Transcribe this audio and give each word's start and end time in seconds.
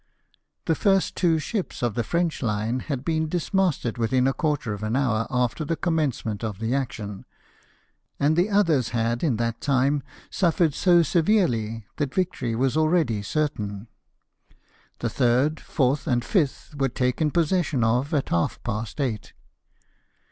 The 0.65 0.73
two 0.73 0.81
first 0.81 1.19
ships 1.45 1.83
of 1.83 1.93
the 1.93 2.03
French 2.03 2.41
line 2.41 2.79
had 2.79 3.05
been 3.05 3.29
dismasted 3.29 3.99
within 3.99 4.25
a 4.25 4.33
quarter 4.33 4.73
of 4.73 4.81
an 4.81 4.95
hour 4.95 5.27
after 5.29 5.63
the 5.63 5.75
com 5.75 5.97
mencement 5.97 6.43
of 6.43 6.57
the 6.57 6.73
action, 6.73 7.23
and 8.19 8.35
the 8.35 8.49
others 8.49 8.89
had 8.97 9.21
in 9.23 9.35
that 9.35 9.57
NELSON 9.61 9.75
WOUNDED. 9.75 10.03
143 10.31 10.31
time 10.31 10.31
suffered 10.31 10.73
so 10.73 11.03
severely 11.03 11.85
that 11.97 12.15
victory 12.15 12.55
was 12.55 12.75
already 12.75 13.21
certain. 13.21 13.87
The 14.97 15.09
third, 15.11 15.59
fourth, 15.59 16.07
and 16.07 16.25
fifth 16.25 16.73
were 16.79 16.89
taken 16.89 17.29
pos 17.29 17.49
session 17.49 17.83
of 17.83 18.11
at 18.11 18.29
half 18.29 18.57
past 18.63 18.99
eight. 18.99 19.33